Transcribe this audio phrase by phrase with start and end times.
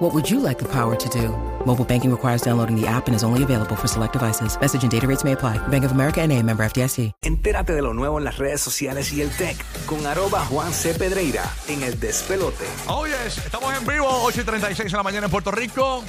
[0.00, 1.28] What would you like the power to do?
[1.66, 4.58] Mobile banking requires downloading the app and is only available for select devices.
[4.58, 5.58] Message and data rates may apply.
[5.68, 7.12] Bank of America and a member FDIC.
[7.20, 10.94] Entérate de lo nuevo en las redes sociales y el tech con arroba Juan C.
[10.94, 12.64] Pedreira en El Despelote.
[12.86, 13.44] Oh, yes.
[13.44, 16.02] Estamos en vivo, 8 y 36 de la mañana en Puerto Rico.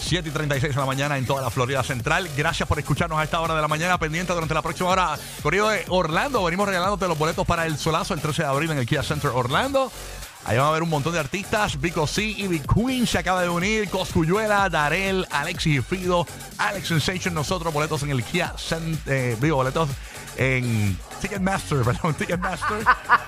[0.00, 2.28] 7 y 36 de la mañana en toda la Florida Central.
[2.36, 3.96] Gracias por escucharnos a esta hora de la mañana.
[3.96, 5.16] Pendiente durante la próxima hora.
[5.40, 6.42] Corrido de Orlando.
[6.42, 9.30] Venimos regalándote los boletos para el solazo el 13 de abril en el Kia Center
[9.32, 9.92] Orlando.
[10.44, 11.80] Ahí van a ver un montón de artistas.
[11.80, 13.88] Vico C y Big Queen se acaba de unir.
[13.90, 16.26] Coscuyuela, Darel, Alexis y Fido,
[16.58, 17.34] Alex Sensation.
[17.34, 19.12] Nosotros, boletos en el Kia Center.
[19.14, 19.88] Eh, digo, boletos
[20.36, 22.78] en Ticketmaster, perdón, Ticketmaster.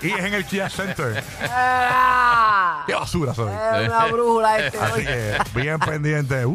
[0.01, 1.23] y es en el Kia Center.
[1.51, 3.53] Ah, Qué basura soy.
[3.83, 5.05] es una brújula este Así hoy.
[5.05, 6.47] que bien pendiente.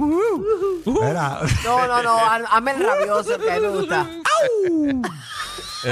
[0.88, 1.02] Uh, uh.
[1.66, 4.08] No, no, no, haz- hazme el rabioso que a mí me gusta.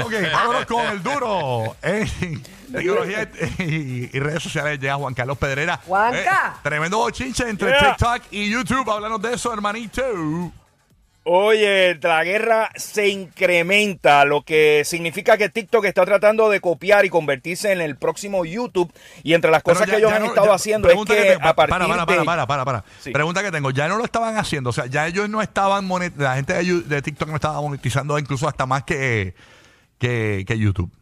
[0.04, 1.76] Ok, vámonos con el duro.
[1.82, 3.28] En tecnología
[3.58, 5.80] y, y redes sociales llega Juan Carlos Pedrera.
[5.86, 6.54] Juanca.
[6.56, 7.96] Eh, tremendo bochinche entre Yeah.
[7.96, 8.90] TikTok y YouTube.
[8.90, 10.02] Háblanos de eso, hermanito.
[11.28, 17.10] Oye, la guerra se incrementa, lo que significa que TikTok está tratando de copiar y
[17.10, 18.92] convertirse en el próximo YouTube.
[19.24, 21.22] Y entre las cosas ya- que ellos han no- estado ya- haciendo es pregunta que,
[21.24, 22.24] tengo, a partir para, para, para, de...
[22.24, 22.84] para, para, para.
[23.00, 23.10] Sí.
[23.10, 23.72] Pregunta que tengo.
[23.72, 24.70] Ya no lo estaban haciendo.
[24.70, 28.16] O sea, ya ellos no estaban monet- La gente de, de TikTok no estaba monetizando
[28.20, 29.34] incluso hasta más que,
[29.98, 30.92] que, que YouTube.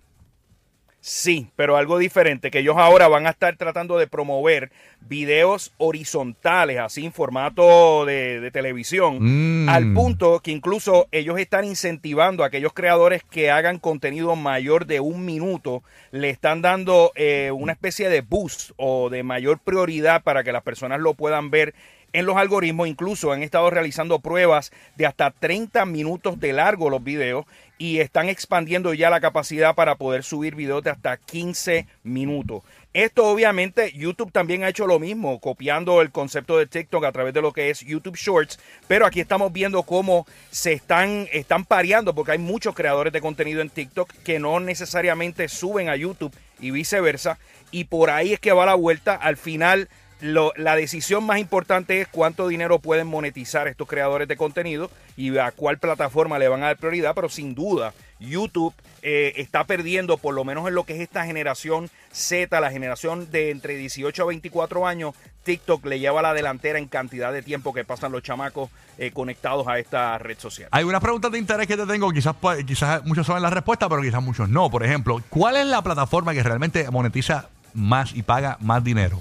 [1.07, 6.79] Sí, pero algo diferente, que ellos ahora van a estar tratando de promover videos horizontales,
[6.79, 9.69] así en formato de, de televisión, Mm.
[9.69, 15.01] al punto que incluso ellos están incentivando a aquellos creadores que hagan contenido mayor de
[15.01, 20.43] un minuto, le están dando eh, una especie de boost o de mayor prioridad para
[20.43, 21.75] que las personas lo puedan ver
[22.15, 27.03] en los algoritmos incluso han estado realizando pruebas de hasta 30 minutos de largo los
[27.03, 27.45] videos
[27.79, 32.63] y están expandiendo ya la capacidad para poder subir videos de hasta 15 minutos.
[32.93, 37.35] Esto obviamente YouTube también ha hecho lo mismo, copiando el concepto de TikTok a través
[37.35, 42.15] de lo que es YouTube Shorts, pero aquí estamos viendo cómo se están, están pareando
[42.15, 46.71] porque hay muchos creadores de contenido en TikTok que no necesariamente suben a YouTube y
[46.71, 47.39] viceversa,
[47.73, 49.17] y por ahí es que va la vuelta.
[49.17, 49.89] Al final
[50.21, 55.51] la decisión más importante es cuánto dinero pueden monetizar estos creadores de contenido y a
[55.53, 60.35] cuál plataforma le van a dar prioridad, pero sin duda YouTube eh, está perdiendo, por
[60.35, 64.27] lo menos en lo que es esta generación Z, la generación de entre 18 a
[64.27, 68.71] 24 años, TikTok le lleva la delantera en cantidad de tiempo que pasan los chamacos
[68.97, 70.69] eh, conectados a esta red social.
[70.71, 72.11] Hay unas preguntas de interés que te tengo.
[72.13, 74.71] Quizás, pues, quizás muchos saben la respuesta, pero quizás muchos no.
[74.71, 79.21] Por ejemplo, ¿cuál es la plataforma que realmente monetiza más y paga más dinero?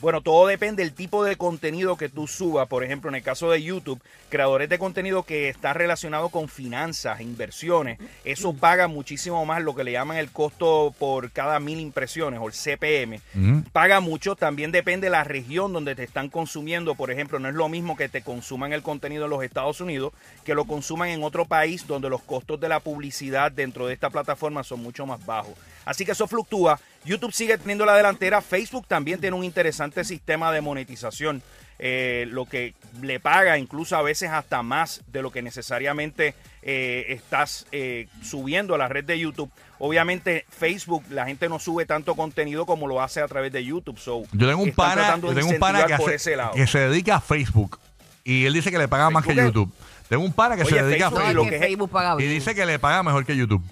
[0.00, 2.68] Bueno, todo depende del tipo de contenido que tú subas.
[2.68, 7.20] Por ejemplo, en el caso de YouTube, creadores de contenido que está relacionado con finanzas,
[7.20, 12.40] inversiones, eso paga muchísimo más lo que le llaman el costo por cada mil impresiones
[12.42, 13.20] o el CPM.
[13.34, 13.60] Mm.
[13.72, 16.94] Paga mucho, también depende de la región donde te están consumiendo.
[16.94, 20.12] Por ejemplo, no es lo mismo que te consuman el contenido en los Estados Unidos
[20.44, 24.10] que lo consuman en otro país donde los costos de la publicidad dentro de esta
[24.10, 25.54] plataforma son mucho más bajos.
[25.86, 26.78] Así que eso fluctúa.
[27.04, 28.42] YouTube sigue teniendo la delantera.
[28.42, 31.42] Facebook también tiene un interesante sistema de monetización.
[31.78, 37.04] eh, lo que le paga incluso a veces hasta más de lo que necesariamente eh,
[37.10, 39.50] estás eh, subiendo a la red de YouTube.
[39.78, 43.98] Obviamente Facebook, la gente no sube tanto contenido como lo hace a través de YouTube.
[43.98, 46.16] So, Yo tengo un pana, tratando yo de tengo un pana que, incentivar por hace-
[46.16, 46.52] ese lado.
[46.54, 47.78] que se dedica a Facebook.
[48.24, 49.70] Y él dice que le paga más que es- YouTube.
[50.08, 51.44] Tengo un pana que Oye, se dedica Facebook a y lo Facebook.
[51.44, 53.62] que que es- Facebook paga Y dice que le paga mejor que YouTube.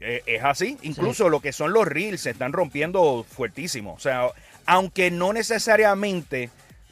[0.00, 0.78] Eh, es así.
[0.82, 3.94] Incluso lo que son los reels se están rompiendo fuertísimo.
[3.94, 4.28] O sea,
[4.66, 6.50] aunque no necesariamente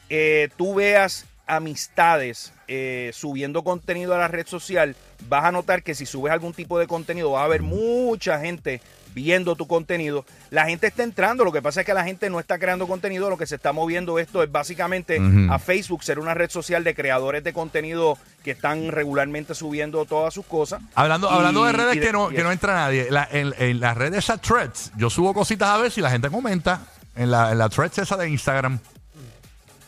[0.09, 4.97] eh, tú veas amistades eh, subiendo contenido a la red social,
[5.29, 8.81] vas a notar que si subes algún tipo de contenido, va a haber mucha gente
[9.15, 10.27] viendo tu contenido.
[10.51, 13.31] La gente está entrando, lo que pasa es que la gente no está creando contenido,
[13.31, 15.19] lo que se está moviendo esto es básicamente
[15.51, 20.35] a Facebook ser una red social de creadores de contenido que están regularmente subiendo todas
[20.35, 20.83] sus cosas.
[20.95, 23.81] Hablando, Y- hablando de redes de- que no, que no entra nadie, la- en, en
[23.81, 26.83] las redes esas threads, yo subo cositas a ver si la gente comenta
[27.17, 28.79] en la, en la threads esa de Instagram.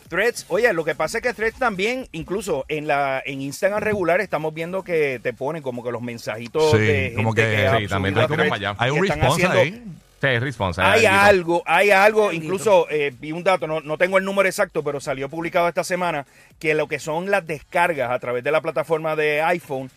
[0.09, 4.19] Threads, oye, lo que pasa es que Threads también, incluso en la en Instagram regular,
[4.21, 7.87] estamos viendo que te ponen como que los mensajitos Sí, de como gente que- sí,
[7.87, 8.17] también
[8.51, 8.75] allá.
[8.77, 9.83] Hay un response ahí.
[10.21, 10.81] Sí, response.
[10.81, 11.63] Hay algo.
[11.65, 15.29] hay algo, incluso eh, vi un dato, no, no tengo el número exacto, pero salió
[15.29, 16.25] publicado esta semana
[16.59, 19.89] que lo que son las descargas a través de la plataforma de iPhone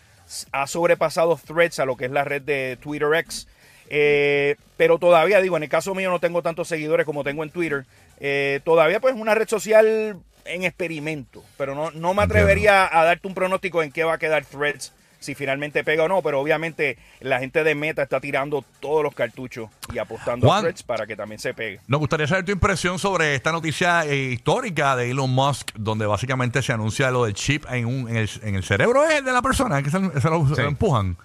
[0.53, 3.47] ha sobrepasado Threads a lo que es la red de Twitter X.
[3.89, 7.49] Eh, pero todavía, digo, en el caso mío no tengo tantos seguidores como tengo en
[7.49, 7.85] Twitter.
[8.19, 11.43] Eh, todavía pues es una red social en experimento.
[11.57, 14.93] Pero no, no me atrevería a darte un pronóstico en qué va a quedar Threads
[15.19, 19.15] si finalmente pega o no, pero obviamente la gente de Meta está tirando todos los
[19.15, 20.57] cartuchos y apostando Juan.
[20.57, 21.79] a Threads para que también se pegue.
[21.87, 26.61] Nos gustaría saber tu impresión sobre esta noticia eh, histórica de Elon Musk, donde básicamente
[26.61, 29.81] se anuncia lo del chip en, un, en, el, en el cerebro de la persona,
[29.81, 31.15] que se, lo- se lo, se lo empujan.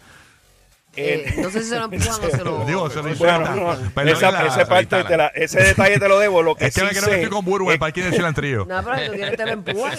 [1.00, 2.64] Eh, no sé si se lo empujan o se lo.
[2.64, 3.72] Digo, se lo Bueno, no,
[4.02, 6.42] esa, la- esa parte te la- ese detalle te lo debo.
[6.42, 8.02] Lo que es que sí me creo sé que estoy con Burbu, es- el parque
[8.02, 8.64] del cilantrillo.
[8.66, 9.98] No, pero si tú quieres te lo empujan,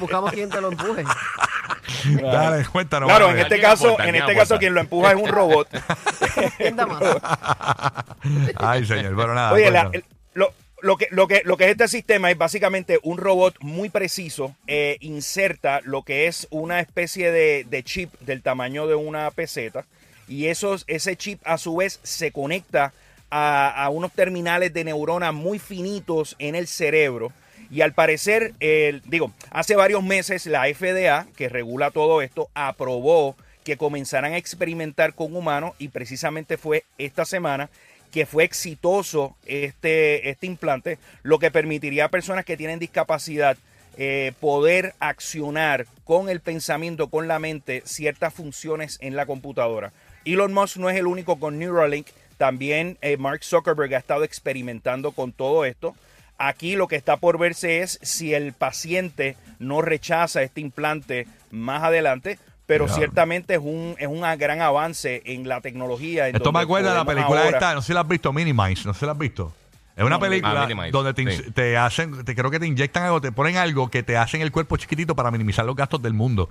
[0.00, 1.04] buscamos quien te lo empuje.
[2.22, 3.08] Dale, cuéntanos.
[3.08, 4.04] Claro, en este ¿Quién caso, aporta?
[4.04, 4.48] en ¿Quién este aporta?
[4.48, 5.68] caso quien lo empuja es un robot.
[8.56, 9.52] Ay, señor, pero nada.
[9.52, 10.04] Oye, la- el-
[10.34, 13.88] lo, lo que, lo, que, lo que es este sistema es básicamente un robot muy
[13.88, 19.30] preciso, eh, inserta lo que es una especie de, de chip del tamaño de una
[19.30, 19.84] peseta
[20.28, 22.92] y esos, ese chip a su vez se conecta
[23.30, 27.32] a, unos terminales de neuronas muy finitos en el cerebro.
[27.70, 33.36] Y al parecer, el- digo, hace varios meses la FDA, que regula todo esto, aprobó
[33.64, 37.68] que comenzaran a experimentar con humanos y precisamente fue esta semana
[38.10, 43.58] que fue exitoso este, este implante, lo que permitiría a personas que tienen discapacidad
[43.98, 49.92] eh, poder accionar con el pensamiento, con la mente, ciertas funciones en la computadora.
[50.24, 52.06] Elon Musk no es el único con Neuralink,
[52.36, 55.94] también eh, Mark Zuckerberg ha estado experimentando con todo esto.
[56.38, 61.82] Aquí lo que está por verse es si el paciente no rechaza este implante más
[61.82, 66.28] adelante, pero ciertamente es un, es un gran avance en la tecnología.
[66.28, 68.32] en Esto me acuerda de la película ahora- esta, no sé si la has visto,
[68.32, 69.52] Minimize, no sé si la has visto.
[69.98, 71.50] Es una película Ah, Minimize, donde te, in- sí.
[71.50, 74.52] te hacen, te, creo que te inyectan algo, te ponen algo que te hacen el
[74.52, 76.48] cuerpo chiquitito para minimizar los gastos del mundo.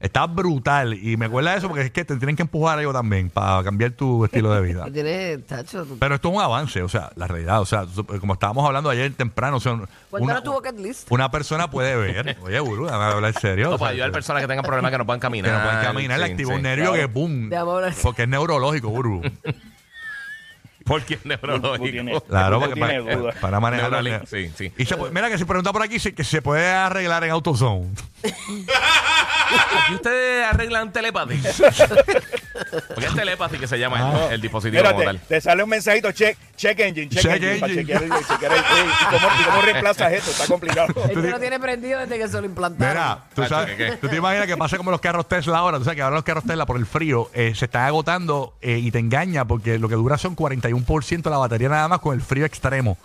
[0.00, 2.92] Está brutal y me acuerda de eso porque es que te tienen que empujar algo
[2.92, 4.84] también para cambiar tu estilo de vida.
[4.88, 5.84] Y Tienes, tacho.
[5.84, 7.84] tú- Pero esto es un avance, o sea, la realidad, o sea,
[8.20, 9.72] como estábamos hablando ayer temprano, o sea,
[10.12, 11.08] una, tu bucket list.
[11.10, 13.64] una persona puede ver, oye, Buru, dame a hablar en serio.
[13.64, 15.52] No, sea, para ayudar a personas que tengan problemas que no puedan que caminar.
[15.58, 16.56] no pueden caminar, le Sí, activa sí.
[16.56, 17.00] un nervio claro.
[17.00, 17.94] que boom, Déjame hablar.
[18.00, 19.22] porque es neurológico, Buru.
[20.88, 21.84] Porque es neurológico.
[21.84, 23.32] tienes- Claro, porque tienes para, duda.
[23.40, 24.52] para manejar Neuralink, nervios.
[24.56, 24.72] sí, sí.
[24.76, 27.30] Y se puede- mira que si pregunta por aquí si, que se puede arreglar en
[27.30, 27.86] AutoZone.
[29.84, 31.40] Aquí ustedes arreglan telepathy.
[32.94, 34.26] Porque es telepathy que se llama Ah.
[34.28, 35.28] el, el dispositivo como Espérate, tal.
[35.28, 37.86] te sale un mensajito, check, check engine, check, Check engine, para engine.
[37.98, 40.30] chequear, el- chequear el- Ey, ¿y, cómo, ¿Y cómo reemplazas esto?
[40.30, 40.88] Está complicado.
[41.08, 42.92] Este lo tiene prendido desde que se lo implantaron.
[42.94, 43.92] Mira, tú, Ah, sabes, ¿qué, qué?
[43.96, 45.78] tú te imaginas que pasa como los carros Tesla ahora.
[45.78, 48.78] Tú sabes que ahora los carros Tesla por el frío eh, se están agotando eh,
[48.78, 52.14] y te engaña porque lo que dura son 41% de la batería nada más con
[52.14, 52.98] el frío extremo.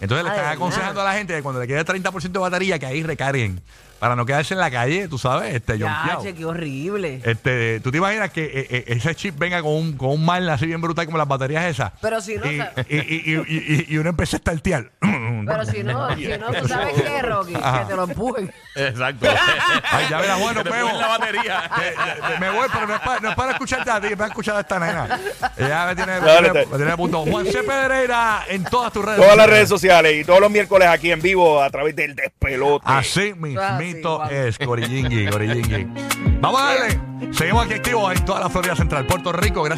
[0.00, 2.78] Entonces le Ah, están aconsejando a la gente que cuando le quede 30% de batería
[2.78, 3.60] que ahí recarguen
[4.00, 6.22] para no quedarse en la calle, tú sabes, este, Ya, yonkeado.
[6.24, 7.20] che, qué horrible.
[7.22, 10.48] Este, ¿Tú te imaginas que eh, eh, ese chip venga con un, con un mal
[10.48, 11.92] así bien brutal como las baterías esas?
[12.00, 12.56] Pero si no, y,
[12.88, 14.90] y, y, y, y- y uno empieza a estartear.
[15.46, 18.52] Pero si no, si no, tú sabes qué, Rocky, que te lo empujen.
[18.74, 19.26] Exacto.
[19.90, 21.70] Ay, ya verás, bueno, Que te ponen la batería.
[21.80, 24.16] Eh, eh, me voy, pero no es, para, no es para escucharte a ti, es
[24.16, 25.18] para escuchar a esta nena.
[25.56, 27.24] Ella me tiene, me tiene, me tiene a punto.
[27.24, 27.62] Juan C.
[27.62, 31.20] Pedreira en todas tus redes Todas las redes sociales y todos los miércoles aquí en
[31.22, 32.84] vivo a través del despelote.
[32.86, 34.32] Así Ah, igual.
[34.32, 35.86] es, Corillingui, Corillingui.
[36.40, 37.00] Vamos a darle.
[37.32, 39.62] Seguimos aquí activos en toda la Florida Central, Puerto Rico.
[39.62, 39.68] Gracias.